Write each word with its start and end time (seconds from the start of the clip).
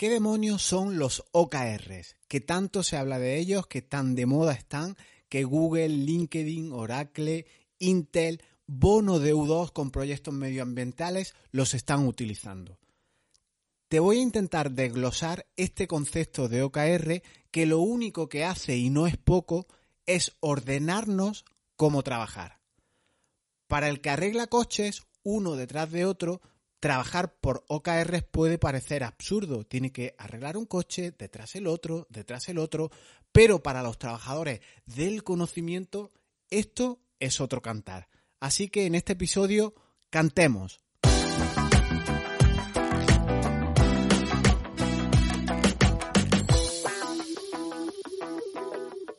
¿Qué 0.00 0.08
demonios 0.08 0.62
son 0.62 0.98
los 0.98 1.26
OKRs? 1.32 2.16
Que 2.26 2.40
tanto 2.40 2.82
se 2.82 2.96
habla 2.96 3.18
de 3.18 3.38
ellos, 3.38 3.66
que 3.66 3.82
tan 3.82 4.14
de 4.14 4.24
moda 4.24 4.54
están, 4.54 4.96
que 5.28 5.44
Google, 5.44 5.90
LinkedIn, 5.90 6.72
Oracle, 6.72 7.44
Intel, 7.78 8.42
Bono 8.66 9.18
de 9.18 9.34
U2 9.34 9.72
con 9.74 9.90
proyectos 9.90 10.32
medioambientales 10.32 11.34
los 11.50 11.74
están 11.74 12.06
utilizando. 12.06 12.78
Te 13.88 14.00
voy 14.00 14.20
a 14.20 14.22
intentar 14.22 14.70
desglosar 14.70 15.44
este 15.58 15.86
concepto 15.86 16.48
de 16.48 16.62
OKR 16.62 17.22
que 17.50 17.66
lo 17.66 17.80
único 17.80 18.30
que 18.30 18.46
hace, 18.46 18.78
y 18.78 18.88
no 18.88 19.06
es 19.06 19.18
poco, 19.18 19.66
es 20.06 20.32
ordenarnos 20.40 21.44
cómo 21.76 22.02
trabajar. 22.02 22.58
Para 23.66 23.90
el 23.90 24.00
que 24.00 24.08
arregla 24.08 24.46
coches, 24.46 25.02
uno 25.24 25.56
detrás 25.56 25.90
de 25.90 26.06
otro, 26.06 26.40
trabajar 26.80 27.34
por 27.34 27.64
OKRs 27.68 28.24
puede 28.24 28.58
parecer 28.58 29.04
absurdo. 29.04 29.64
Tiene 29.64 29.92
que 29.92 30.14
arreglar 30.18 30.56
un 30.56 30.64
coche, 30.64 31.14
detrás 31.16 31.54
el 31.54 31.66
otro, 31.66 32.06
detrás 32.10 32.48
el 32.48 32.58
otro, 32.58 32.90
pero 33.30 33.62
para 33.62 33.82
los 33.82 33.98
trabajadores 33.98 34.60
del 34.86 35.22
conocimiento 35.22 36.10
esto 36.48 36.98
es 37.20 37.40
otro 37.40 37.62
cantar. 37.62 38.08
Así 38.40 38.68
que 38.68 38.86
en 38.86 38.94
este 38.94 39.12
episodio 39.12 39.74
cantemos. 40.08 40.80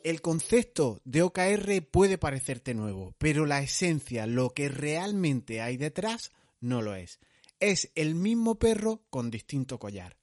El 0.02 0.20
concepto 0.20 1.00
de 1.04 1.22
OKR 1.22 1.86
puede 1.88 2.18
parecerte 2.18 2.74
nuevo, 2.74 3.14
pero 3.18 3.46
la 3.46 3.62
esencia, 3.62 4.26
lo 4.26 4.50
que 4.50 4.68
realmente 4.68 5.62
hay 5.62 5.76
detrás, 5.76 6.32
no 6.60 6.82
lo 6.82 6.96
es 6.96 7.20
es 7.62 7.92
el 7.94 8.16
mismo 8.16 8.58
perro 8.58 9.04
con 9.08 9.30
distinto 9.30 9.78
collar. 9.78 10.16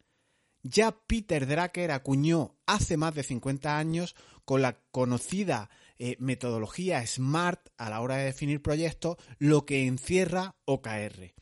Ya 0.61 0.91
Peter 0.91 1.47
Drucker 1.47 1.91
acuñó 1.91 2.57
hace 2.65 2.97
más 2.97 3.15
de 3.15 3.23
50 3.23 3.77
años 3.77 4.13
con 4.43 4.61
la 4.61 4.81
conocida 4.91 5.69
eh, 5.97 6.17
metodología 6.19 7.05
SMART 7.07 7.69
a 7.77 7.89
la 7.89 8.01
hora 8.01 8.17
de 8.17 8.25
definir 8.25 8.61
proyectos 8.61 9.15
lo 9.37 9.65
que 9.65 9.87
encierra 9.87 10.57
OKR. 10.65 11.33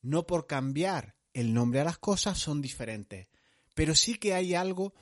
No 0.00 0.28
por 0.28 0.46
cambiar 0.46 1.16
el 1.34 1.52
nombre 1.52 1.80
a 1.80 1.84
las 1.84 1.98
cosas 1.98 2.38
son 2.38 2.62
diferentes, 2.62 3.28
pero 3.74 3.96
sí 3.96 4.18
que 4.18 4.32
hay 4.32 4.54
algo 4.54 4.94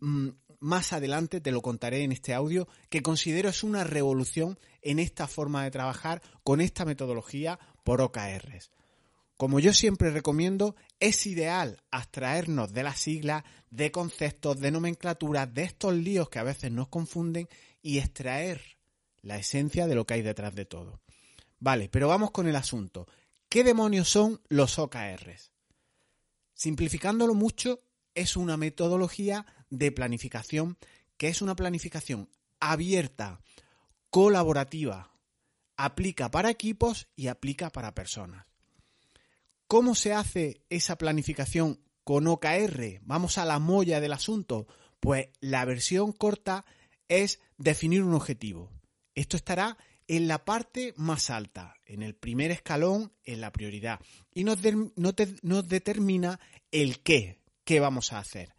mm, 0.00 0.28
más 0.60 0.92
adelante, 0.92 1.40
te 1.40 1.50
lo 1.50 1.62
contaré 1.62 2.04
en 2.04 2.12
este 2.12 2.32
audio, 2.32 2.68
que 2.90 3.02
considero 3.02 3.48
es 3.48 3.64
una 3.64 3.82
revolución 3.82 4.56
en 4.82 5.00
esta 5.00 5.26
forma 5.26 5.64
de 5.64 5.72
trabajar 5.72 6.22
con 6.44 6.60
esta 6.60 6.84
metodología 6.84 7.58
por 7.82 8.00
OKRs. 8.00 8.70
Como 9.36 9.58
yo 9.58 9.72
siempre 9.72 10.10
recomiendo, 10.10 10.76
es 11.00 11.26
ideal 11.26 11.82
abstraernos 11.90 12.72
de 12.72 12.84
las 12.84 13.00
siglas, 13.00 13.42
de 13.70 13.90
conceptos, 13.90 14.60
de 14.60 14.70
nomenclaturas, 14.70 15.52
de 15.52 15.64
estos 15.64 15.94
líos 15.94 16.28
que 16.28 16.38
a 16.38 16.44
veces 16.44 16.70
nos 16.70 16.88
confunden 16.88 17.48
y 17.82 17.98
extraer 17.98 18.62
la 19.22 19.36
esencia 19.36 19.86
de 19.86 19.96
lo 19.96 20.06
que 20.06 20.14
hay 20.14 20.22
detrás 20.22 20.54
de 20.54 20.66
todo. 20.66 21.00
Vale, 21.58 21.88
pero 21.88 22.08
vamos 22.08 22.30
con 22.30 22.46
el 22.46 22.56
asunto. 22.56 23.08
¿Qué 23.48 23.64
demonios 23.64 24.08
son 24.08 24.40
los 24.48 24.78
OKRs? 24.78 25.50
Simplificándolo 26.54 27.34
mucho, 27.34 27.80
es 28.14 28.36
una 28.36 28.56
metodología 28.56 29.44
de 29.70 29.90
planificación 29.90 30.78
que 31.16 31.28
es 31.28 31.42
una 31.42 31.56
planificación 31.56 32.28
abierta, 32.60 33.40
colaborativa, 34.10 35.10
aplica 35.76 36.30
para 36.30 36.50
equipos 36.50 37.08
y 37.16 37.26
aplica 37.26 37.70
para 37.70 37.94
personas. 37.94 38.46
¿Cómo 39.66 39.94
se 39.94 40.12
hace 40.12 40.62
esa 40.68 40.96
planificación 40.96 41.80
con 42.04 42.26
OKR? 42.26 43.00
Vamos 43.02 43.38
a 43.38 43.44
la 43.44 43.58
molla 43.58 44.00
del 44.00 44.12
asunto. 44.12 44.66
Pues 45.00 45.28
la 45.40 45.64
versión 45.64 46.12
corta 46.12 46.64
es 47.08 47.40
definir 47.56 48.02
un 48.02 48.14
objetivo. 48.14 48.70
Esto 49.14 49.36
estará 49.36 49.78
en 50.06 50.28
la 50.28 50.44
parte 50.44 50.92
más 50.96 51.30
alta, 51.30 51.74
en 51.86 52.02
el 52.02 52.14
primer 52.14 52.50
escalón, 52.50 53.12
en 53.24 53.40
la 53.40 53.52
prioridad. 53.52 54.00
Y 54.32 54.44
nos, 54.44 54.60
determina 54.60 56.40
el 56.70 57.00
qué, 57.00 57.40
qué 57.64 57.80
vamos 57.80 58.12
a 58.12 58.18
hacer. 58.18 58.54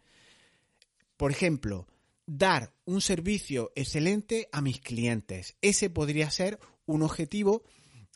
Por 1.16 1.30
ejemplo, 1.30 1.86
dar 2.26 2.74
un 2.84 3.00
servicio 3.00 3.72
excelente 3.76 4.48
a 4.52 4.60
mis 4.60 4.80
clientes. 4.80 5.56
Ese 5.62 5.88
podría 5.88 6.30
ser 6.30 6.58
un 6.84 7.02
objetivo 7.02 7.62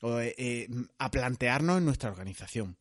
eh, 0.03 0.34
eh, 0.37 0.69
a 0.99 1.11
plantearnos 1.11 1.78
en 1.78 1.84
nuestra 1.84 2.11
organización. 2.11 2.77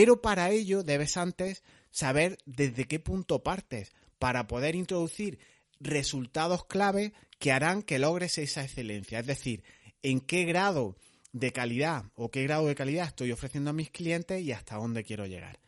Pero 0.00 0.22
para 0.22 0.48
ello 0.48 0.82
debes 0.82 1.18
antes 1.18 1.62
saber 1.90 2.38
desde 2.46 2.88
qué 2.88 3.00
punto 3.00 3.42
partes 3.42 3.92
para 4.18 4.46
poder 4.46 4.74
introducir 4.74 5.38
resultados 5.78 6.64
clave 6.64 7.12
que 7.38 7.52
harán 7.52 7.82
que 7.82 7.98
logres 7.98 8.38
esa 8.38 8.64
excelencia. 8.64 9.18
Es 9.18 9.26
decir, 9.26 9.62
en 10.02 10.20
qué 10.20 10.46
grado 10.46 10.96
de 11.34 11.52
calidad 11.52 12.06
o 12.14 12.30
qué 12.30 12.44
grado 12.44 12.66
de 12.66 12.74
calidad 12.74 13.08
estoy 13.08 13.30
ofreciendo 13.30 13.68
a 13.68 13.74
mis 13.74 13.90
clientes 13.90 14.40
y 14.40 14.52
hasta 14.52 14.76
dónde 14.76 15.04
quiero 15.04 15.26
llegar. 15.26 15.60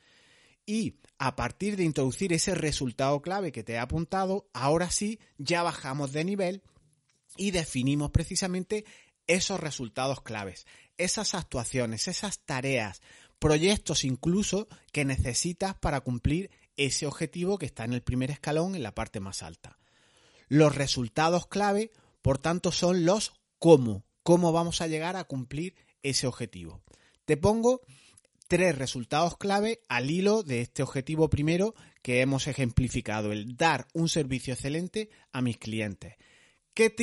Y 0.64 0.94
a 1.18 1.36
partir 1.36 1.76
de 1.76 1.84
introducir 1.84 2.32
ese 2.32 2.54
resultado 2.54 3.20
clave 3.20 3.52
que 3.52 3.64
te 3.64 3.74
he 3.74 3.78
apuntado, 3.78 4.48
ahora 4.54 4.90
sí 4.90 5.20
ya 5.36 5.62
bajamos 5.62 6.10
de 6.10 6.24
nivel 6.24 6.62
y 7.36 7.50
definimos 7.50 8.10
precisamente 8.10 8.86
esos 9.26 9.60
resultados 9.60 10.22
claves, 10.22 10.66
esas 10.96 11.34
actuaciones, 11.34 12.08
esas 12.08 12.40
tareas, 12.40 13.02
proyectos 13.42 14.04
incluso 14.04 14.68
que 14.92 15.04
necesitas 15.04 15.74
para 15.74 16.02
cumplir 16.02 16.52
ese 16.76 17.08
objetivo 17.08 17.58
que 17.58 17.66
está 17.66 17.84
en 17.84 17.92
el 17.92 18.00
primer 18.00 18.30
escalón, 18.30 18.76
en 18.76 18.84
la 18.84 18.94
parte 18.94 19.18
más 19.18 19.42
alta. 19.42 19.80
Los 20.46 20.76
resultados 20.76 21.48
clave, 21.48 21.90
por 22.22 22.38
tanto, 22.38 22.70
son 22.70 23.04
los 23.04 23.32
cómo, 23.58 24.04
cómo 24.22 24.52
vamos 24.52 24.80
a 24.80 24.86
llegar 24.86 25.16
a 25.16 25.24
cumplir 25.24 25.74
ese 26.04 26.28
objetivo. 26.28 26.82
Te 27.24 27.36
pongo 27.36 27.80
tres 28.46 28.78
resultados 28.78 29.36
clave 29.36 29.80
al 29.88 30.12
hilo 30.12 30.44
de 30.44 30.60
este 30.60 30.84
objetivo 30.84 31.28
primero 31.28 31.74
que 32.00 32.20
hemos 32.20 32.46
ejemplificado, 32.46 33.32
el 33.32 33.56
dar 33.56 33.88
un 33.92 34.08
servicio 34.08 34.54
excelente 34.54 35.10
a 35.32 35.42
mis 35.42 35.58
clientes. 35.58 36.14
¿Qué, 36.74 36.94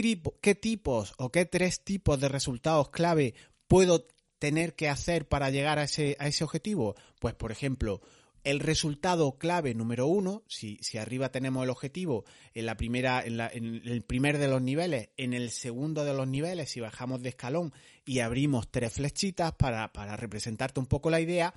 ¿Qué, 0.41 0.55
tipos 0.55 1.13
o 1.17 1.33
qué 1.33 1.45
tres 1.45 1.83
tipos 1.83 2.17
de 2.21 2.29
resultados 2.29 2.91
clave 2.91 3.33
puedo 3.67 4.07
tener 4.39 4.75
que 4.75 4.89
hacer 4.89 5.27
para 5.27 5.49
llegar 5.49 5.79
a 5.79 5.83
ese, 5.83 6.15
a 6.19 6.27
ese 6.27 6.43
objetivo? 6.43 6.95
Pues, 7.19 7.35
por 7.35 7.51
ejemplo, 7.51 8.01
el 8.43 8.59
resultado 8.59 9.37
clave 9.37 9.73
número 9.73 10.07
uno, 10.07 10.43
si, 10.47 10.77
si 10.81 10.97
arriba 10.97 11.29
tenemos 11.29 11.63
el 11.63 11.69
objetivo 11.69 12.25
en 12.53 12.65
la 12.65 12.75
primera, 12.75 13.23
en, 13.23 13.37
la, 13.37 13.49
en, 13.51 13.81
el 13.85 14.01
primer 14.01 14.37
de 14.37 14.47
los 14.47 14.61
niveles, 14.61 15.09
en 15.17 15.33
el 15.33 15.51
segundo 15.51 16.05
de 16.05 16.13
los 16.13 16.27
niveles, 16.27 16.71
si 16.71 16.79
bajamos 16.79 17.21
de 17.21 17.29
escalón 17.29 17.73
y 18.05 18.19
abrimos 18.19 18.71
tres 18.71 18.93
flechitas 18.93 19.53
para, 19.53 19.91
para 19.91 20.15
representarte 20.15 20.79
un 20.79 20.87
poco 20.87 21.09
la 21.09 21.19
idea, 21.19 21.53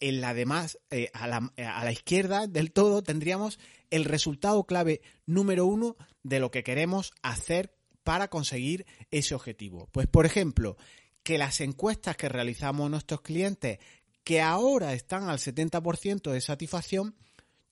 en 0.00 0.20
la 0.20 0.34
demás, 0.34 0.78
eh, 0.90 1.10
a, 1.14 1.26
la, 1.26 1.52
a 1.56 1.84
la 1.84 1.92
izquierda 1.92 2.46
del 2.46 2.72
todo, 2.72 3.02
tendríamos 3.02 3.58
el 3.90 4.04
resultado 4.04 4.64
clave 4.64 5.00
número 5.24 5.64
uno 5.66 5.96
de 6.22 6.40
lo 6.40 6.50
que 6.50 6.64
queremos 6.64 7.12
hacer 7.22 7.74
para 8.02 8.28
conseguir 8.28 8.84
ese 9.10 9.34
objetivo. 9.34 9.88
Pues, 9.92 10.06
por 10.06 10.26
ejemplo, 10.26 10.76
que 11.24 11.38
las 11.38 11.60
encuestas 11.60 12.16
que 12.16 12.28
realizamos 12.28 12.88
nuestros 12.90 13.22
clientes, 13.22 13.78
que 14.22 14.40
ahora 14.40 14.92
están 14.92 15.28
al 15.28 15.38
70% 15.38 16.30
de 16.30 16.40
satisfacción, 16.40 17.16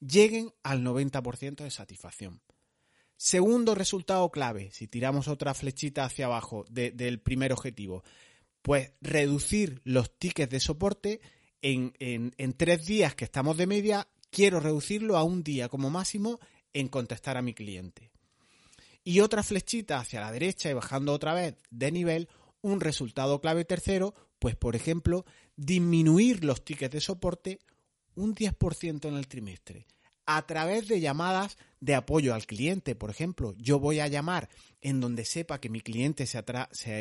lleguen 0.00 0.52
al 0.62 0.82
90% 0.82 1.62
de 1.62 1.70
satisfacción. 1.70 2.40
Segundo 3.16 3.76
resultado 3.76 4.30
clave, 4.30 4.70
si 4.72 4.88
tiramos 4.88 5.28
otra 5.28 5.54
flechita 5.54 6.04
hacia 6.04 6.26
abajo 6.26 6.64
del 6.68 7.20
primer 7.20 7.52
objetivo, 7.52 8.02
pues 8.62 8.94
reducir 9.00 9.80
los 9.84 10.18
tickets 10.18 10.50
de 10.50 10.58
soporte 10.58 11.20
en, 11.60 11.92
en 12.00 12.52
tres 12.54 12.84
días 12.84 13.14
que 13.14 13.24
estamos 13.24 13.56
de 13.56 13.68
media, 13.68 14.08
quiero 14.30 14.58
reducirlo 14.58 15.16
a 15.16 15.22
un 15.22 15.44
día 15.44 15.68
como 15.68 15.90
máximo 15.90 16.40
en 16.72 16.88
contestar 16.88 17.36
a 17.36 17.42
mi 17.42 17.54
cliente. 17.54 18.10
Y 19.04 19.20
otra 19.20 19.42
flechita 19.42 19.98
hacia 19.98 20.20
la 20.20 20.32
derecha 20.32 20.70
y 20.70 20.74
bajando 20.74 21.12
otra 21.12 21.34
vez 21.34 21.56
de 21.70 21.92
nivel, 21.92 22.28
un 22.62 22.80
resultado 22.80 23.40
clave 23.40 23.64
tercero, 23.64 24.14
pues 24.38 24.56
por 24.56 24.76
ejemplo, 24.76 25.24
disminuir 25.56 26.44
los 26.44 26.64
tickets 26.64 26.94
de 26.94 27.00
soporte 27.00 27.58
un 28.14 28.34
10% 28.34 29.08
en 29.08 29.16
el 29.16 29.28
trimestre 29.28 29.86
a 30.26 30.46
través 30.46 30.88
de 30.88 31.00
llamadas 31.00 31.58
de 31.80 31.94
apoyo 31.94 32.34
al 32.34 32.46
cliente. 32.46 32.94
Por 32.94 33.10
ejemplo, 33.10 33.54
yo 33.58 33.78
voy 33.78 34.00
a 34.00 34.08
llamar 34.08 34.48
en 34.80 35.00
donde 35.00 35.24
sepa 35.24 35.60
que 35.60 35.68
mi 35.68 35.80
cliente 35.80 36.26
se, 36.26 36.42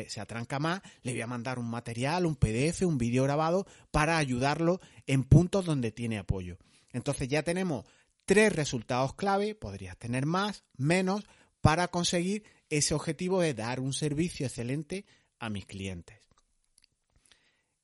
se, 0.08 0.20
atranca 0.20 0.58
más, 0.58 0.82
le 1.02 1.12
voy 1.12 1.20
a 1.20 1.26
mandar 1.26 1.58
un 1.58 1.70
material, 1.70 2.26
un 2.26 2.36
PDF, 2.36 2.82
un 2.82 2.98
vídeo 2.98 3.24
grabado 3.24 3.66
para 3.90 4.18
ayudarlo 4.18 4.80
en 5.06 5.24
puntos 5.24 5.64
donde 5.64 5.92
tiene 5.92 6.18
apoyo. 6.18 6.58
Entonces 6.92 7.28
ya 7.28 7.42
tenemos 7.42 7.86
tres 8.24 8.54
resultados 8.54 9.14
clave, 9.14 9.54
podrías 9.54 9.96
tener 9.96 10.26
más, 10.26 10.64
menos, 10.76 11.24
para 11.60 11.88
conseguir 11.88 12.44
ese 12.70 12.94
objetivo 12.94 13.40
de 13.40 13.54
dar 13.54 13.78
un 13.78 13.92
servicio 13.92 14.46
excelente 14.46 15.04
a 15.42 15.50
mis 15.50 15.66
clientes. 15.66 16.18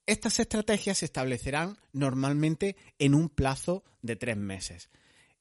Estas 0.07 0.39
estrategias 0.39 0.99
se 0.99 1.05
establecerán 1.05 1.77
normalmente 1.93 2.77
en 2.99 3.15
un 3.15 3.29
plazo 3.29 3.85
de 4.01 4.17
tres 4.17 4.37
meses. 4.37 4.89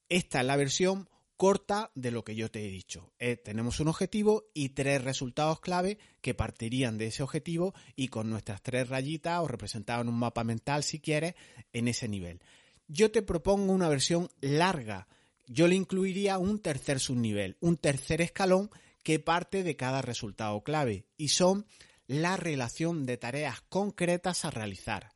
Esta 0.10 0.42
es 0.42 0.46
la 0.46 0.58
versión 0.58 1.08
corta 1.38 1.92
de 1.94 2.10
lo 2.10 2.24
que 2.24 2.36
yo 2.36 2.50
te 2.50 2.66
he 2.66 2.72
dicho. 2.72 3.14
Eh, 3.20 3.38
tenemos 3.38 3.80
un 3.80 3.88
objetivo 3.88 4.50
y 4.56 4.70
tres 4.70 5.04
resultados 5.04 5.60
clave 5.60 6.00
que 6.20 6.34
partirían 6.34 6.98
de 6.98 7.08
ese 7.08 7.22
objetivo 7.22 7.76
y 7.96 8.08
con 8.08 8.32
nuestras 8.32 8.64
tres 8.64 8.90
rayitas 8.90 9.40
o 9.42 9.48
representado 9.48 10.02
en 10.02 10.10
un 10.10 10.18
mapa 10.18 10.44
mental 10.44 10.84
si 10.84 11.00
quieres 11.00 11.36
en 11.72 11.88
ese 11.88 12.08
nivel. 12.08 12.42
Yo 12.88 13.12
te 13.12 13.22
propongo 13.22 13.72
una 13.72 13.90
versión 13.90 14.30
larga. 14.42 15.08
Yo 15.46 15.68
le 15.68 15.76
incluiría 15.76 16.40
un 16.40 16.60
tercer 16.60 17.00
subnivel, 17.00 17.58
un 17.60 17.78
tercer 17.78 18.22
escalón 18.22 18.72
que 19.04 19.20
parte 19.20 19.64
de 19.64 19.76
cada 19.78 20.02
resultado 20.02 20.62
clave 20.64 21.06
y 21.16 21.30
son 21.30 21.66
la 22.08 22.38
relación 22.38 23.06
de 23.06 23.18
tareas 23.18 23.62
concretas 23.70 24.46
a 24.46 24.52
realizar, 24.52 25.14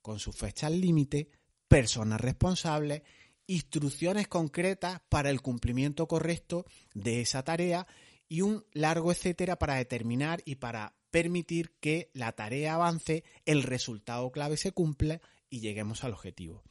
con 0.00 0.18
sus 0.18 0.34
fechas 0.34 0.72
límite, 0.72 1.30
personas 1.68 2.20
responsables 2.20 3.02
instrucciones 3.46 4.28
concretas 4.28 5.00
para 5.08 5.30
el 5.30 5.42
cumplimiento 5.42 6.06
correcto 6.06 6.64
de 6.94 7.20
esa 7.20 7.42
tarea 7.42 7.86
y 8.28 8.40
un 8.40 8.64
largo 8.72 9.12
etcétera 9.12 9.58
para 9.58 9.74
determinar 9.74 10.40
y 10.44 10.56
para 10.56 10.94
permitir 11.10 11.74
que 11.80 12.10
la 12.14 12.32
tarea 12.32 12.74
avance, 12.74 13.24
el 13.44 13.62
resultado 13.62 14.30
clave 14.32 14.56
se 14.56 14.72
cumpla 14.72 15.20
y 15.50 15.60
lleguemos 15.60 16.04
al 16.04 16.12
objetivo. 16.12 16.62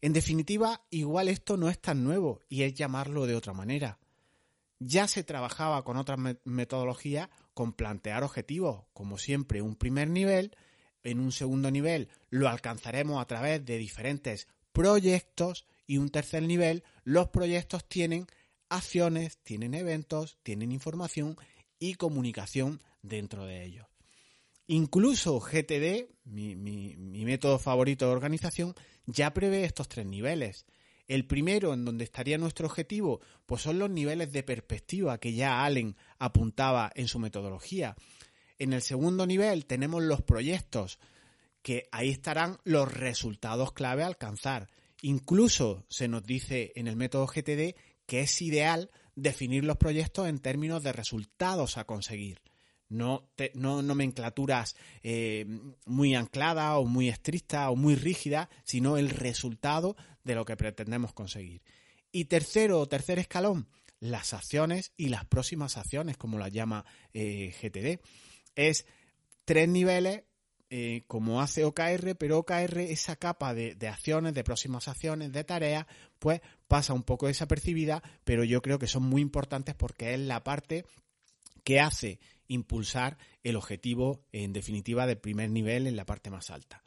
En 0.00 0.12
definitiva, 0.12 0.86
igual 0.90 1.28
esto 1.28 1.56
no 1.56 1.68
es 1.68 1.80
tan 1.80 2.04
nuevo 2.04 2.40
y 2.48 2.62
es 2.62 2.74
llamarlo 2.74 3.26
de 3.26 3.34
otra 3.34 3.52
manera. 3.52 3.98
Ya 4.78 5.08
se 5.08 5.24
trabajaba 5.24 5.82
con 5.82 5.96
otras 5.96 6.18
metodologías 6.44 7.30
con 7.56 7.72
plantear 7.72 8.22
objetivos, 8.22 8.84
como 8.92 9.16
siempre 9.16 9.62
un 9.62 9.76
primer 9.76 10.10
nivel, 10.10 10.54
en 11.02 11.20
un 11.20 11.32
segundo 11.32 11.70
nivel 11.70 12.10
lo 12.28 12.50
alcanzaremos 12.50 13.18
a 13.18 13.26
través 13.26 13.64
de 13.64 13.78
diferentes 13.78 14.46
proyectos 14.72 15.66
y 15.86 15.96
un 15.96 16.10
tercer 16.10 16.42
nivel, 16.42 16.84
los 17.02 17.28
proyectos 17.28 17.88
tienen 17.88 18.26
acciones, 18.68 19.38
tienen 19.38 19.72
eventos, 19.72 20.36
tienen 20.42 20.70
información 20.70 21.38
y 21.78 21.94
comunicación 21.94 22.82
dentro 23.00 23.46
de 23.46 23.64
ellos. 23.64 23.86
Incluso 24.66 25.40
GTD, 25.40 26.10
mi, 26.24 26.56
método 27.24 27.58
favorito 27.58 28.04
de 28.04 28.12
organización, 28.12 28.74
ya 29.06 29.32
prevé 29.32 29.64
estos 29.64 29.88
tres 29.88 30.04
niveles. 30.04 30.66
El 31.08 31.26
primero, 31.26 31.72
en 31.72 31.84
donde 31.84 32.04
estaría 32.04 32.38
nuestro 32.38 32.66
objetivo, 32.66 33.20
pues 33.46 33.62
son 33.62 33.78
los 33.78 33.90
niveles 33.90 34.32
de 34.32 34.42
perspectiva 34.42 35.18
que 35.18 35.34
ya 35.34 35.64
Allen 35.64 35.96
apuntaba 36.18 36.90
en 36.94 37.06
su 37.06 37.18
metodología. 37.18 37.96
En 38.58 38.72
el 38.72 38.82
segundo 38.82 39.26
nivel 39.26 39.66
tenemos 39.66 40.02
los 40.02 40.22
proyectos, 40.22 40.98
que 41.62 41.88
ahí 41.92 42.10
estarán 42.10 42.58
los 42.64 42.92
resultados 42.92 43.72
clave 43.72 44.02
a 44.02 44.06
alcanzar. 44.06 44.68
Incluso 45.02 45.84
se 45.88 46.08
nos 46.08 46.24
dice 46.24 46.72
en 46.74 46.88
el 46.88 46.96
método 46.96 47.26
GTD 47.26 47.74
que 48.06 48.20
es 48.20 48.40
ideal 48.40 48.90
definir 49.14 49.64
los 49.64 49.76
proyectos 49.76 50.28
en 50.28 50.38
términos 50.38 50.82
de 50.82 50.92
resultados 50.92 51.76
a 51.76 51.84
conseguir. 51.84 52.40
No, 52.88 53.28
no 53.54 53.82
nomenclaturas 53.82 54.76
eh, 55.02 55.44
muy 55.86 56.14
ancladas 56.14 56.76
o 56.76 56.84
muy 56.84 57.08
estrictas 57.08 57.68
o 57.68 57.76
muy 57.76 57.96
rígidas, 57.96 58.48
sino 58.62 58.96
el 58.96 59.10
resultado 59.10 59.96
de 60.22 60.34
lo 60.34 60.44
que 60.44 60.56
pretendemos 60.56 61.12
conseguir. 61.12 61.62
Y 62.12 62.26
tercero 62.26 62.80
o 62.80 62.88
tercer 62.88 63.18
escalón, 63.18 63.68
las 63.98 64.34
acciones 64.34 64.92
y 64.96 65.08
las 65.08 65.24
próximas 65.24 65.76
acciones, 65.76 66.16
como 66.16 66.38
las 66.38 66.52
llama 66.52 66.84
eh, 67.12 67.52
GTD. 67.60 68.00
Es 68.54 68.86
tres 69.44 69.68
niveles 69.68 70.22
eh, 70.68 71.04
como 71.06 71.40
hace 71.40 71.64
OKR, 71.64 72.16
pero 72.18 72.38
OKR, 72.38 72.80
esa 72.80 73.14
capa 73.14 73.54
de, 73.54 73.76
acciones, 73.88 74.34
de 74.34 74.42
próximas 74.42 74.88
acciones, 74.88 75.30
de 75.30 75.44
tareas, 75.44 75.86
pues 76.18 76.40
pasa 76.66 76.92
un 76.92 77.04
poco 77.04 77.28
desapercibida, 77.28 78.02
pero 78.24 78.42
yo 78.42 78.60
creo 78.62 78.80
que 78.80 78.88
son 78.88 79.04
muy 79.04 79.22
importantes 79.22 79.76
porque 79.76 80.14
es 80.14 80.20
la 80.20 80.42
parte 80.42 80.84
que 81.62 81.78
hace 81.78 82.18
impulsar 82.48 83.18
el 83.42 83.56
objetivo, 83.56 84.24
en 84.32 84.52
definitiva, 84.52 85.06
de 85.06 85.16
primer 85.16 85.50
nivel 85.50 85.86
en 85.86 85.96
la 85.96 86.06
parte 86.06 86.30
más 86.30 86.50
alta. 86.50 86.82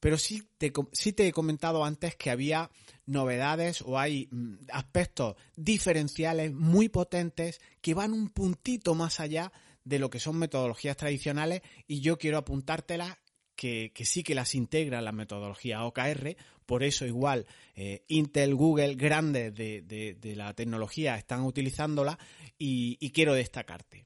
Pero 0.00 0.18
sí 0.18 0.42
te, 0.58 0.72
sí 0.92 1.12
te 1.12 1.28
he 1.28 1.32
comentado 1.32 1.84
antes 1.84 2.16
que 2.16 2.30
había 2.30 2.70
novedades 3.06 3.82
o 3.82 3.98
hay 3.98 4.28
mm, 4.32 4.54
aspectos 4.72 5.36
diferenciales 5.56 6.52
muy 6.52 6.88
potentes 6.88 7.60
que 7.80 7.94
van 7.94 8.12
un 8.12 8.30
puntito 8.30 8.96
más 8.96 9.20
allá 9.20 9.52
de 9.84 9.98
lo 9.98 10.10
que 10.10 10.18
son 10.18 10.38
metodologías 10.38 10.96
tradicionales 10.96 11.62
y 11.86 12.00
yo 12.00 12.18
quiero 12.18 12.38
apuntártelas 12.38 13.16
que, 13.54 13.92
sí 14.04 14.24
que 14.24 14.34
las 14.34 14.56
integra 14.56 15.00
la 15.00 15.12
metodología 15.12 15.84
OKR, 15.84 16.36
por 16.66 16.82
eso 16.82 17.06
igual 17.06 17.46
eh, 17.76 18.02
Intel, 18.08 18.56
Google, 18.56 18.96
grandes 18.96 19.54
de, 19.54 20.34
la 20.36 20.52
tecnología 20.54 21.16
están 21.16 21.42
utilizándola 21.42 22.18
y, 22.58 22.96
y 23.00 23.10
quiero 23.10 23.34
destacarte. 23.34 24.04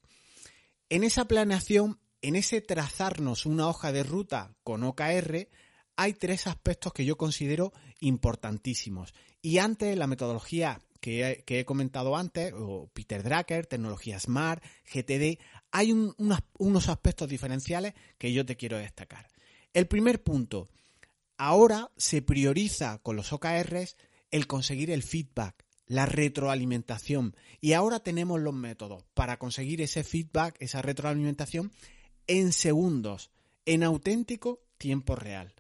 En 0.88 1.02
esa 1.02 1.26
planeación, 1.26 2.00
en 2.22 2.36
ese 2.36 2.60
trazarnos 2.60 3.44
una 3.44 3.66
hoja 3.68 3.90
de 3.90 4.04
ruta 4.04 4.54
con 4.62 4.84
OKR, 4.84 5.48
hay 5.96 6.12
tres 6.12 6.46
aspectos 6.46 6.92
que 6.92 7.04
yo 7.04 7.16
considero 7.16 7.72
importantísimos. 8.00 9.12
Y 9.42 9.58
antes 9.58 9.96
la 9.98 10.06
metodología 10.06 10.80
que 11.00 11.44
he, 11.46 11.64
comentado 11.64 12.16
antes, 12.16 12.52
o 12.56 12.88
Peter 12.92 13.22
Drucker, 13.22 13.66
tecnología 13.66 14.20
Smart, 14.20 14.62
GTD, 14.92 15.38
hay 15.72 15.92
unos 15.92 16.88
aspectos 16.88 17.28
diferenciales 17.28 17.94
que 18.18 18.32
yo 18.32 18.46
te 18.46 18.56
quiero 18.56 18.78
destacar. 18.78 19.28
El 19.72 19.88
primer 19.88 20.22
punto, 20.22 20.68
ahora 21.36 21.90
se 21.96 22.22
prioriza 22.22 22.98
con 22.98 23.16
los 23.16 23.32
OKRs 23.32 23.96
el 24.30 24.46
conseguir 24.46 24.90
el 24.90 25.02
feedback, 25.02 25.65
la 25.86 26.06
retroalimentación. 26.06 27.36
Y 27.60 27.72
ahora 27.72 28.00
tenemos 28.00 28.40
los 28.40 28.54
métodos 28.54 29.04
para 29.14 29.38
conseguir 29.38 29.80
ese 29.80 30.04
feedback, 30.04 30.56
esa 30.60 30.82
retroalimentación, 30.82 31.72
en 32.26 32.52
segundos, 32.52 33.30
en 33.64 33.82
auténtico 33.82 34.60
tiempo 34.78 35.16
real. 35.16 35.54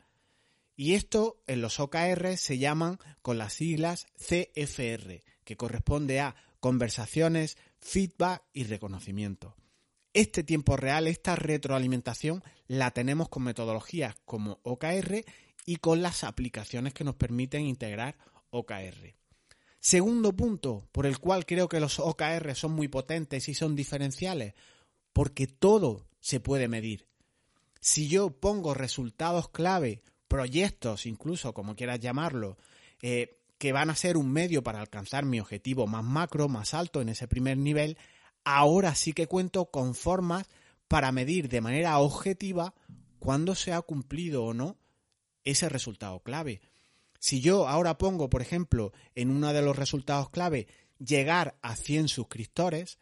Y 0.76 0.94
esto 0.94 1.42
en 1.46 1.62
los 1.62 1.80
OKR 1.80 2.36
se 2.36 2.58
llaman 2.58 2.98
con 3.22 3.38
las 3.38 3.54
siglas 3.54 4.06
CFR, 4.18 5.22
que 5.44 5.56
corresponde 5.56 6.20
a 6.20 6.36
conversaciones, 6.60 7.56
feedback 7.80 8.42
y 8.52 8.64
reconocimiento. 8.64 9.56
Este 10.12 10.42
tiempo 10.42 10.76
real, 10.76 11.06
esta 11.06 11.36
retroalimentación, 11.36 12.42
la 12.66 12.90
tenemos 12.90 13.28
con 13.28 13.44
metodologías 13.44 14.16
como 14.24 14.60
OKR 14.62 15.24
y 15.66 15.76
con 15.76 16.02
las 16.02 16.24
aplicaciones 16.24 16.94
que 16.94 17.04
nos 17.04 17.16
permiten 17.16 17.62
integrar 17.62 18.16
OKR. 18.50 19.14
Segundo 19.80 20.34
punto, 20.34 20.88
por 20.92 21.06
el 21.06 21.18
cual 21.18 21.46
creo 21.46 21.68
que 21.68 21.80
los 21.80 22.00
OKR 22.00 22.54
son 22.54 22.72
muy 22.72 22.88
potentes 22.88 23.48
y 23.48 23.54
son 23.54 23.76
diferenciales, 23.76 24.54
porque 25.12 25.46
todo 25.46 26.06
se 26.20 26.40
puede 26.40 26.68
medir. 26.68 27.06
Si 27.80 28.08
yo 28.08 28.30
pongo 28.30 28.74
resultados 28.74 29.48
clave, 29.48 30.02
proyectos 30.28 31.06
incluso, 31.06 31.54
como 31.54 31.76
quieras 31.76 32.00
llamarlo, 32.00 32.56
eh, 33.00 33.38
que 33.58 33.72
van 33.72 33.90
a 33.90 33.96
ser 33.96 34.16
un 34.16 34.32
medio 34.32 34.62
para 34.62 34.80
alcanzar 34.80 35.24
mi 35.24 35.40
objetivo 35.40 35.86
más 35.86 36.04
macro, 36.04 36.48
más 36.48 36.74
alto 36.74 37.00
en 37.00 37.08
ese 37.08 37.28
primer 37.28 37.56
nivel, 37.56 37.96
ahora 38.44 38.94
sí 38.94 39.12
que 39.12 39.26
cuento 39.26 39.66
con 39.70 39.94
formas 39.94 40.46
para 40.88 41.12
medir 41.12 41.48
de 41.48 41.60
manera 41.60 41.98
objetiva 41.98 42.74
cuándo 43.18 43.54
se 43.54 43.72
ha 43.72 43.80
cumplido 43.82 44.44
o 44.44 44.54
no 44.54 44.76
ese 45.44 45.68
resultado 45.68 46.20
clave. 46.20 46.60
Si 47.18 47.40
yo 47.40 47.68
ahora 47.68 47.98
pongo, 47.98 48.28
por 48.28 48.42
ejemplo, 48.42 48.92
en 49.14 49.30
uno 49.30 49.52
de 49.52 49.62
los 49.62 49.76
resultados 49.76 50.30
clave 50.30 50.66
llegar 50.98 51.58
a 51.62 51.76
100 51.76 52.08
suscriptores, 52.08 52.98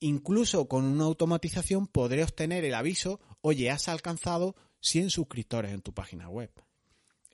incluso 0.00 0.68
con 0.68 0.84
una 0.84 1.04
automatización 1.04 1.86
podré 1.86 2.24
obtener 2.24 2.64
el 2.64 2.74
aviso, 2.74 3.20
oye, 3.42 3.70
has 3.70 3.88
alcanzado 3.88 4.56
100 4.80 5.10
suscriptores 5.10 5.72
en 5.72 5.82
tu 5.82 5.92
página 5.92 6.28
web. 6.28 6.50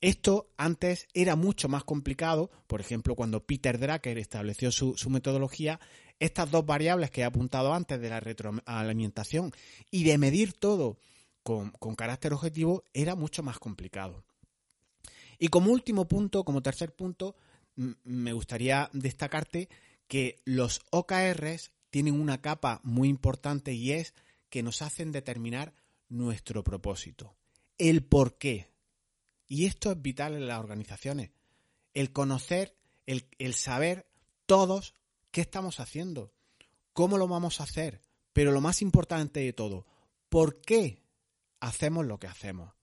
Esto 0.01 0.51
antes 0.59 1.09
era 1.15 1.37
mucho 1.37 1.69
más 1.69 1.85
complicado, 1.85 2.51
por 2.67 2.81
ejemplo, 2.81 3.15
cuando 3.15 3.47
Peter 3.47 3.79
Drucker 3.79 4.19
estableció 4.19 4.71
su, 4.71 4.95
metodología, 5.09 5.81
estas 6.19 6.51
dos 6.51 6.67
variables 6.67 7.11
que 7.11 7.23
he 7.23 7.25
apuntado 7.25 7.73
antes 7.73 8.01
de 8.01 8.11
la 8.11 8.21
retroalimentación 8.21 9.53
y 9.91 10.05
de 10.05 10.19
medir 10.19 10.53
todo 10.53 10.99
con, 11.43 11.71
con 11.71 11.95
carácter 11.95 12.35
objetivo 12.35 12.85
era 12.93 13.15
mucho 13.15 13.43
más 13.43 13.59
complicado. 13.59 14.25
Y 15.39 15.49
como 15.49 15.73
último 15.73 16.09
punto, 16.09 16.45
como 16.45 16.63
tercer 16.63 16.95
punto, 16.95 17.37
me 17.75 18.33
gustaría 18.33 18.91
destacarte 18.93 19.69
que 20.09 20.41
los 20.45 20.83
OKRs 20.91 21.73
tienen 21.91 22.21
una 22.21 22.41
capa 22.41 22.81
muy 22.85 23.09
importante 23.09 23.73
y 23.73 23.93
es 23.93 24.15
que 24.49 24.63
nos 24.63 24.83
hacen 24.83 25.13
determinar 25.13 25.75
nuestro 26.09 26.63
propósito, 26.63 27.37
el 27.79 28.05
por 28.05 28.39
qué 28.39 28.69
y 29.49 29.67
esto 29.67 29.93
es 29.93 30.03
vital 30.03 30.35
en 30.35 30.49
las 30.49 30.59
organizaciones. 30.59 31.31
El 31.95 32.13
conocer, 32.13 32.77
el, 33.07 33.55
saber 33.55 34.09
todos 34.47 34.95
qué 35.31 35.41
estamos 35.41 35.81
haciendo, 35.81 36.33
cómo 36.93 37.17
lo 37.19 37.29
vamos 37.29 37.61
a 37.61 37.65
hacer, 37.65 38.03
pero 38.33 38.53
lo 38.53 38.61
más 38.61 38.83
importante 38.83 39.41
de 39.41 39.53
todo, 39.53 39.87
¿por 40.29 40.61
qué 40.61 41.03
hacemos 41.61 42.05
lo 42.07 42.19
que 42.19 42.27
hacemos? 42.27 42.75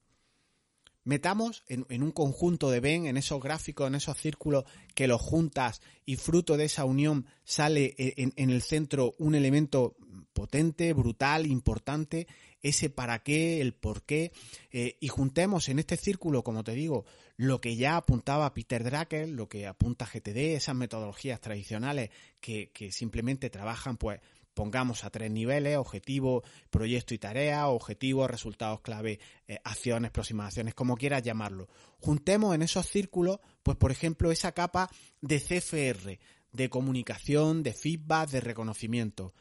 Metamos 1.03 1.63
en, 1.67 2.03
un 2.03 2.11
conjunto 2.11 2.69
de 2.69 2.79
Ben, 2.79 3.05
en 3.05 3.17
esos 3.17 3.41
gráficos, 3.41 3.87
en 3.87 3.95
esos 3.95 4.17
círculos, 4.17 4.65
que 4.95 5.07
los 5.07 5.21
juntas 5.21 5.81
y 6.05 6.15
fruto 6.15 6.57
de 6.57 6.65
esa 6.65 6.85
unión 6.85 7.25
sale 7.43 7.95
e, 7.97 8.31
en, 8.35 8.49
el 8.49 8.61
centro 8.61 9.15
un 9.17 9.35
elemento 9.35 9.95
potente, 10.33 10.93
brutal, 10.93 11.45
importante, 11.45 12.27
ese 12.61 12.89
para 12.89 13.19
qué, 13.19 13.61
el 13.61 13.73
por 13.73 14.03
qué, 14.03 14.31
eh, 14.71 14.97
y 14.99 15.09
juntemos 15.09 15.69
en 15.69 15.79
este 15.79 15.97
círculo, 15.97 16.43
como 16.43 16.63
te 16.63 16.71
digo, 16.71 17.05
lo 17.35 17.59
que 17.59 17.75
ya 17.75 17.97
apuntaba 17.97 18.53
Peter 18.53 18.83
Drucker, 18.83 19.27
lo 19.27 19.49
que 19.49 19.67
apunta 19.67 20.05
GTD, 20.05 20.55
esas 20.55 20.75
metodologías 20.75 21.41
tradicionales 21.41 22.09
que 22.39 22.89
simplemente 22.91 23.49
trabajan 23.49 23.97
pues 23.97 24.19
pongamos 24.53 25.03
a 25.03 25.09
tres 25.09 25.31
niveles, 25.31 25.77
objetivo, 25.77 26.43
proyecto 26.69 27.13
y 27.13 27.17
tarea, 27.17 27.67
objetivo, 27.67 28.27
resultados 28.27 28.81
clave, 28.81 29.19
eh, 29.47 29.59
acciones, 29.63 30.09
aproximaciones, 30.09 30.73
como 30.73 30.97
quieras 30.97 31.23
llamarlo. 31.23 31.67
Juntemos 31.99 32.55
en 32.55 32.61
esos 32.61 32.87
círculos, 32.87 33.39
pues 33.63 33.77
por 33.77 33.91
ejemplo, 33.91 34.31
esa 34.31 34.51
capa 34.51 34.89
de 35.21 35.39
CFR, 35.39 36.19
de 36.51 36.69
comunicación, 36.69 37.63
de 37.63 37.73
feedback, 37.73 38.29
de 38.29 38.41
reconocimiento, 38.41 39.33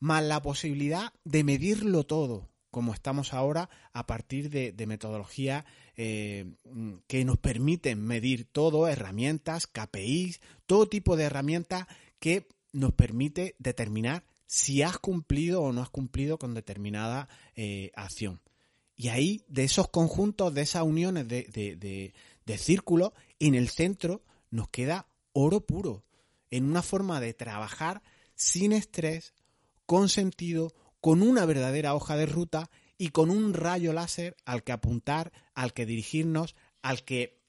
más 0.00 0.24
la 0.24 0.42
posibilidad 0.42 1.12
de 1.24 1.44
medirlo 1.44 2.04
todo, 2.04 2.50
como 2.70 2.92
estamos 2.92 3.32
ahora, 3.32 3.70
a 3.92 4.06
partir 4.06 4.50
de, 4.50 4.86
metodologías 4.86 5.64
eh, 5.96 6.56
que 7.06 7.24
nos 7.24 7.38
permiten 7.38 8.04
medir 8.04 8.46
todo, 8.46 8.88
herramientas, 8.88 9.68
KPIs, 9.68 10.40
todo 10.66 10.88
tipo 10.88 11.16
de 11.16 11.24
herramientas 11.24 11.86
que 12.18 12.48
nos 12.72 12.92
permite 12.92 13.54
determinar 13.58 14.24
si 14.46 14.82
has 14.82 14.98
cumplido 14.98 15.62
o 15.62 15.72
no 15.72 15.82
has 15.82 15.90
cumplido 15.90 16.38
con 16.38 16.54
determinada 16.54 17.28
eh, 17.56 17.90
acción. 17.94 18.40
Y 18.96 19.08
ahí, 19.08 19.44
de 19.48 19.64
esos 19.64 19.88
conjuntos, 19.88 20.54
de 20.54 20.62
esas 20.62 20.84
uniones 20.84 21.26
de, 21.26 21.42
de, 21.52 22.14
de, 22.44 22.58
círculos, 22.58 23.12
en 23.40 23.54
el 23.54 23.68
centro 23.68 24.22
nos 24.50 24.68
queda 24.68 25.08
oro 25.32 25.60
puro, 25.60 26.04
en 26.50 26.64
una 26.64 26.82
forma 26.82 27.20
de 27.20 27.34
trabajar 27.34 28.02
sin 28.36 28.72
estrés, 28.72 29.34
con 29.86 30.08
sentido, 30.08 30.72
con 31.00 31.22
una 31.22 31.44
verdadera 31.44 31.94
hoja 31.94 32.16
de 32.16 32.26
ruta 32.26 32.70
y 32.96 33.08
con 33.08 33.30
un 33.30 33.52
rayo 33.52 33.92
láser 33.92 34.36
al 34.44 34.62
que 34.62 34.72
apuntar, 34.72 35.32
al 35.54 35.72
que 35.72 35.86
dirigirnos, 35.86 36.54
al 36.82 37.04
que 37.04 37.40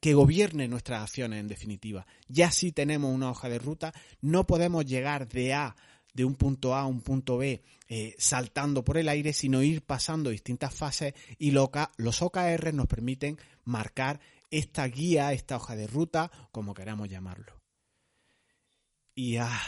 que 0.00 0.14
gobierne 0.14 0.68
nuestras 0.68 1.02
acciones 1.02 1.40
en 1.40 1.48
definitiva. 1.48 2.06
Ya 2.28 2.50
si 2.50 2.72
tenemos 2.72 3.14
una 3.14 3.30
hoja 3.30 3.48
de 3.48 3.58
ruta, 3.58 3.92
no 4.20 4.46
podemos 4.46 4.84
llegar 4.84 5.28
de 5.28 5.54
A 5.54 5.76
de 6.12 6.24
un 6.24 6.36
punto 6.36 6.74
A 6.74 6.82
a 6.82 6.86
un 6.86 7.00
punto 7.00 7.38
B 7.38 7.62
eh, 7.88 8.14
saltando 8.18 8.84
por 8.84 8.96
el 8.96 9.08
aire, 9.08 9.32
sino 9.32 9.62
ir 9.62 9.82
pasando 9.82 10.30
distintas 10.30 10.74
fases 10.74 11.14
y 11.38 11.50
los 11.50 12.22
OKR 12.22 12.72
nos 12.72 12.86
permiten 12.86 13.38
marcar 13.64 14.20
esta 14.50 14.86
guía, 14.86 15.32
esta 15.32 15.56
hoja 15.56 15.76
de 15.76 15.86
ruta, 15.86 16.30
como 16.52 16.74
queramos 16.74 17.08
llamarlo. 17.08 17.60
Y 19.14 19.36
ah, 19.36 19.60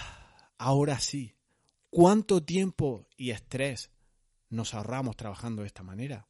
ahora 0.58 0.98
sí, 1.00 1.34
¿cuánto 1.90 2.42
tiempo 2.42 3.08
y 3.16 3.30
estrés 3.30 3.90
nos 4.48 4.74
ahorramos 4.74 5.16
trabajando 5.16 5.62
de 5.62 5.68
esta 5.68 5.82
manera? 5.82 6.26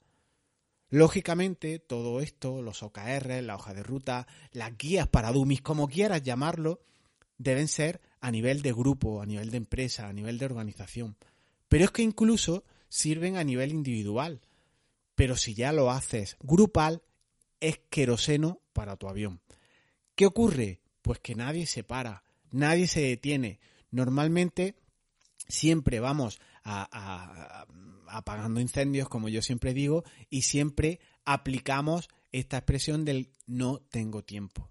Lógicamente, 0.89 1.79
todo 1.79 2.21
esto, 2.21 2.63
los 2.63 2.83
OKR, 2.83 3.43
la 3.43 3.57
hoja 3.57 3.75
de 3.75 3.83
ruta, 3.83 4.27
las 4.53 4.77
guías 4.77 5.09
para 5.09 5.33
dummies, 5.33 5.63
como 5.63 5.89
quieras 5.89 6.23
llamarlo, 6.23 6.81
deben 7.39 7.69
ser 7.69 8.01
a 8.21 8.31
nivel 8.31 8.63
de 8.63 8.73
grupo, 8.73 9.21
a 9.21 9.27
nivel 9.27 9.51
de 9.51 9.57
empresa, 9.57 10.09
a 10.09 10.13
nivel 10.13 10.39
de 10.39 10.47
organización. 10.47 11.17
Pero 11.69 11.85
es 11.85 11.91
que 11.91 12.03
incluso 12.03 12.65
sirven 12.89 13.37
a 13.37 13.45
nivel 13.45 13.73
individual. 13.73 14.41
Pero 15.15 15.37
si 15.37 15.55
ya 15.55 15.73
lo 15.73 15.91
haces 15.91 16.37
grupal, 16.41 17.03
es 17.61 17.81
queroseno 17.91 18.61
para 18.73 18.97
tu 18.97 19.09
avión. 19.09 19.41
¿Qué 20.15 20.27
ocurre? 20.27 20.81
Pues 21.03 21.19
que 21.21 21.35
nadie 21.35 21.67
se 21.67 21.85
para, 21.85 22.23
nadie 22.51 22.87
se 22.87 23.01
detiene. 23.01 23.59
Normalmente 23.91 24.77
siempre 25.49 26.01
vamos 26.01 26.41
apagando 28.09 28.61
incendios, 28.61 29.09
como 29.09 29.29
yo 29.29 29.43
siempre 29.43 29.73
digo, 29.73 30.05
y 30.31 30.43
siempre 30.43 31.01
aplicamos 31.25 32.09
esta 32.33 32.59
expresión 32.59 33.05
del 33.05 33.31
no 33.47 33.81
tengo 33.91 34.23
tiempo. 34.23 34.71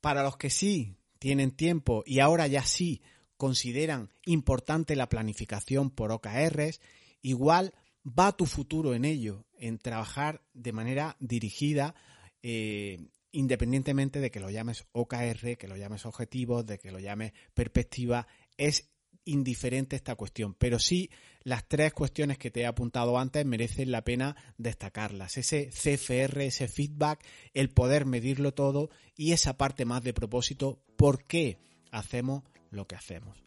Para 0.00 0.22
los 0.22 0.36
que 0.36 0.50
sí 0.50 0.96
tienen 1.18 1.50
tiempo 1.50 2.02
y 2.06 2.20
ahora 2.20 2.46
ya 2.46 2.62
sí 2.62 3.02
consideran 3.36 4.10
importante 4.24 4.96
la 4.96 5.08
planificación 5.08 5.90
por 5.90 6.12
OKRs, 6.12 6.80
igual 7.22 7.74
va 8.06 8.36
tu 8.36 8.46
futuro 8.46 8.94
en 8.94 9.04
ello, 9.04 9.44
en 9.58 9.78
trabajar 9.78 10.42
de 10.54 10.72
manera 10.72 11.16
dirigida, 11.20 11.94
eh, 12.42 13.08
independientemente 13.32 14.20
de 14.20 14.30
que 14.30 14.40
lo 14.40 14.50
llames 14.50 14.86
OKR, 14.92 15.56
que 15.58 15.68
lo 15.68 15.76
llames 15.76 16.06
objetivos, 16.06 16.64
de 16.64 16.78
que 16.78 16.92
lo 16.92 16.98
llames 16.98 17.32
perspectiva, 17.52 18.26
es 18.56 18.88
indiferente 19.26 19.94
esta 19.94 20.14
cuestión, 20.14 20.54
pero 20.54 20.78
sí 20.78 21.10
las 21.42 21.68
tres 21.68 21.92
cuestiones 21.92 22.38
que 22.38 22.50
te 22.50 22.62
he 22.62 22.66
apuntado 22.66 23.18
antes 23.18 23.44
merecen 23.44 23.92
la 23.92 24.02
pena 24.02 24.34
destacarlas. 24.56 25.36
Ese 25.36 25.68
CFR, 25.68 26.46
ese 26.46 26.68
feedback, 26.68 27.24
el 27.52 27.70
poder 27.70 28.06
medirlo 28.06 28.54
todo 28.54 28.88
y 29.16 29.32
esa 29.32 29.56
parte 29.56 29.84
más 29.84 30.02
de 30.02 30.14
propósito, 30.14 30.80
¿por 30.96 31.24
qué 31.24 31.58
hacemos 31.90 32.42
lo 32.70 32.86
que 32.86 32.96
hacemos? 32.96 33.44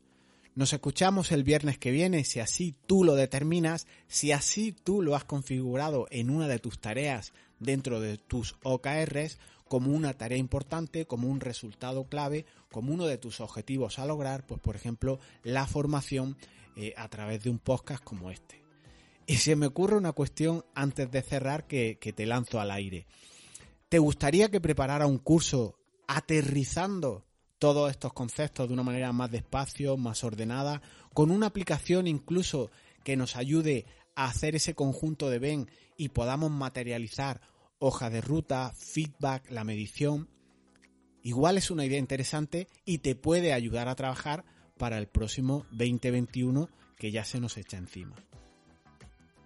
Nos 0.56 0.74
escuchamos 0.74 1.32
el 1.32 1.44
viernes 1.44 1.78
que 1.78 1.92
viene 1.92 2.24
si 2.26 2.40
así 2.40 2.76
tú 2.86 3.04
lo 3.04 3.16
determinas, 3.16 3.88
si 4.08 4.32
así 4.32 4.72
tú 4.72 5.02
lo 5.02 5.16
has 5.16 5.24
configurado 5.24 6.08
en 6.12 6.30
una 6.30 6.48
de 6.48 6.60
tus 6.60 6.80
tareas 6.80 7.34
dentro 7.60 8.00
de 8.00 8.18
tus 8.18 8.56
OKRs 8.64 9.38
como 9.70 9.92
una 9.92 10.14
tarea 10.14 10.38
importante, 10.38 11.06
como 11.06 11.30
un 11.30 11.40
resultado 11.40 12.04
clave, 12.10 12.46
como 12.72 12.94
uno 12.94 13.06
de 13.06 13.18
tus 13.18 13.40
objetivos 13.40 14.00
a 14.00 14.06
lograr, 14.06 14.46
pues 14.46 14.60
por 14.60 14.76
ejemplo 14.76 15.20
la 15.44 15.66
formación 15.66 16.36
eh, 16.76 16.94
a 16.98 17.08
través 17.08 17.44
de 17.44 17.50
un 17.50 17.60
podcast 17.60 18.04
como 18.04 18.32
este. 18.32 18.62
Y 19.28 19.38
se 19.38 19.56
me 19.56 19.68
ocurre 19.68 19.96
una 19.96 20.12
cuestión 20.12 20.66
antes 20.74 21.10
de 21.12 21.22
cerrar 21.22 21.68
que, 21.68 22.00
que 22.02 22.12
te 22.12 22.26
lanzo 22.26 22.60
al 22.60 22.72
aire. 22.72 23.06
¿Te 23.88 24.00
gustaría 24.00 24.50
que 24.50 24.60
preparara 24.60 25.06
un 25.06 25.20
curso 25.20 25.76
aterrizando 26.08 27.24
todos 27.60 27.92
estos 27.92 28.12
conceptos 28.14 28.68
de 28.68 28.74
una 28.74 28.84
manera 28.84 29.14
más 29.14 29.30
despacio, 29.30 29.98
más 29.98 30.24
ordenada, 30.24 30.82
con 31.14 31.30
una 31.30 31.48
aplicación 31.48 32.08
incluso 32.08 32.72
que 33.04 33.16
nos 33.16 33.36
ayude 33.36 33.86
a 34.16 34.26
hacer 34.26 34.56
ese 34.56 34.74
conjunto 34.74 35.30
de 35.30 35.40
Ben 35.40 35.70
y 35.96 36.10
podamos 36.10 36.50
materializar 36.50 37.42
hoja 37.80 38.10
de 38.10 38.22
ruta, 38.22 38.74
feedback, 38.76 39.50
la 39.50 39.64
medición. 39.64 40.30
Igual 41.24 41.58
es 41.58 41.72
una 41.72 41.86
idea 41.86 42.00
interesante 42.00 42.68
y 42.86 43.00
te 43.00 43.16
puede 43.16 43.54
ayudar 43.54 43.88
a 43.88 43.96
trabajar 43.96 44.46
para 44.78 44.98
el 44.98 45.08
próximo 45.08 45.66
2021 45.72 46.70
que 46.98 47.12
ya 47.12 47.24
se 47.26 47.40
nos 47.40 47.58
echa 47.58 47.78
encima. 47.78 48.16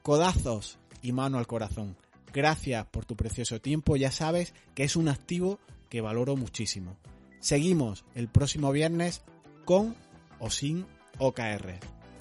Codazos 0.02 0.80
y 1.02 1.12
mano 1.12 1.38
al 1.38 1.48
corazón. 1.48 1.96
Gracias 2.34 2.86
por 2.88 3.06
tu 3.06 3.16
precioso 3.16 3.62
tiempo, 3.62 3.96
ya 3.96 4.12
sabes 4.12 4.54
que 4.74 4.84
es 4.84 4.96
un 4.96 5.08
activo 5.08 5.60
que 5.90 6.02
valoro 6.02 6.36
muchísimo. 6.36 6.98
Seguimos 7.40 8.06
el 8.16 8.28
próximo 8.28 8.72
viernes 8.72 9.22
con 9.66 9.96
o 10.40 10.50
sin 10.50 10.86
OKR. 11.20 11.80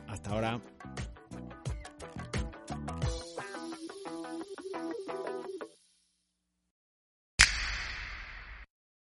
Hasta 0.08 0.30
ahora. 0.30 0.60